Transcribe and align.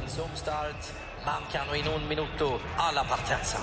den 0.00 0.08
zoomstart. 0.08 0.92
Mancano 1.24 1.74
in 1.74 1.86
un 1.86 2.06
minuto 2.06 2.60
alla 2.76 3.04
partenza. 3.04 3.58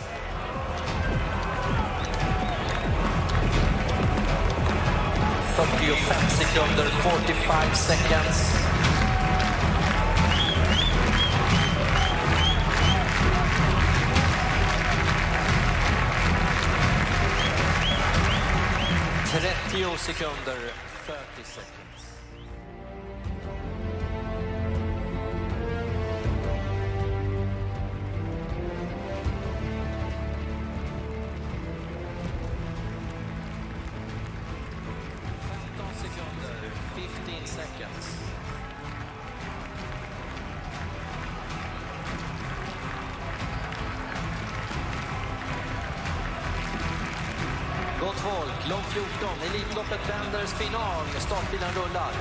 Fyrtiofem 5.55 6.27
sekunder, 6.30 6.90
45 7.02 7.76
seconds. 7.76 8.63
Trettio 19.31 19.98
sekunder, 19.98 20.73
30 21.05 21.44
seconds. 21.44 22.15
15. 37.66 37.88
Gott 48.00 48.16
folk, 48.16 48.70
lång 48.70 48.84
14, 48.84 49.30
Elitloppet 49.50 50.10
vänders 50.10 50.54
final. 50.54 51.05
Startbilen 51.20 51.72
rullar. 51.76 52.12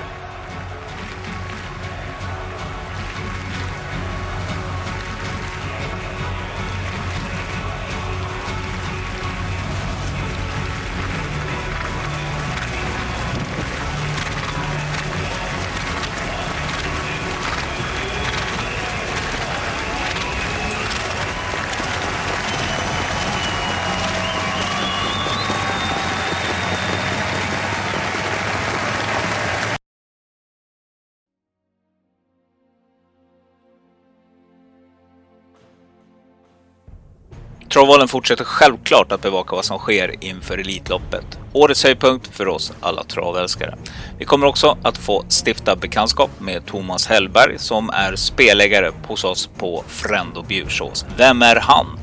Travvalen 37.75 38.07
fortsätter 38.07 38.43
självklart 38.43 39.11
att 39.11 39.21
bevaka 39.21 39.55
vad 39.55 39.65
som 39.65 39.79
sker 39.79 40.15
inför 40.23 40.57
Elitloppet. 40.57 41.39
Årets 41.53 41.83
höjdpunkt 41.83 42.27
för 42.27 42.47
oss 42.47 42.73
alla 42.79 43.03
travälskare. 43.03 43.75
Vi 44.17 44.25
kommer 44.25 44.47
också 44.47 44.77
att 44.83 44.97
få 44.97 45.25
stifta 45.29 45.75
bekantskap 45.75 46.29
med 46.39 46.65
Thomas 46.65 47.07
Hellberg 47.07 47.59
som 47.59 47.89
är 47.89 48.15
spelägare 48.15 48.91
hos 49.07 49.23
oss 49.23 49.49
på 49.57 49.83
Frendo 49.87 50.41
Bjursås. 50.41 51.05
Vem 51.17 51.41
är 51.41 51.55
han? 51.55 51.99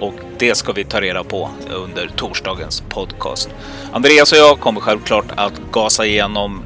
Och 0.00 0.14
det 0.38 0.54
ska 0.54 0.72
vi 0.72 0.84
ta 0.84 1.00
reda 1.00 1.24
på 1.24 1.50
under 1.70 2.10
torsdagens 2.16 2.82
podcast. 2.88 3.48
Andreas 3.92 4.32
och 4.32 4.38
jag 4.38 4.60
kommer 4.60 4.80
självklart 4.80 5.26
att 5.36 5.60
gasa 5.72 6.06
igenom 6.06 6.62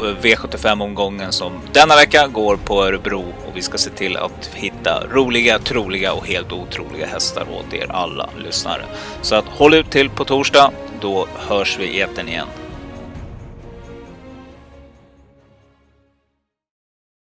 V75-omgången 0.00 1.32
som 1.32 1.52
denna 1.72 1.96
vecka 1.96 2.26
går 2.26 2.56
på 2.56 2.84
Örebro 2.84 3.24
och 3.46 3.56
vi 3.56 3.62
ska 3.62 3.78
se 3.78 3.90
till 3.90 4.16
att 4.16 4.50
hitta 4.54 5.06
roliga, 5.10 5.58
troliga 5.58 6.12
och 6.12 6.26
helt 6.26 6.52
otroliga 6.52 7.06
hästar 7.06 7.46
åt 7.58 7.74
er 7.74 7.86
alla 7.90 8.30
lyssnare. 8.44 8.84
Så 9.22 9.34
att 9.34 9.44
håll 9.44 9.74
ut 9.74 9.90
till 9.90 10.10
på 10.10 10.24
torsdag, 10.24 10.70
då 11.00 11.26
hörs 11.48 11.78
vi 11.78 11.84
i 11.84 12.00
etern 12.00 12.28
igen. 12.28 12.48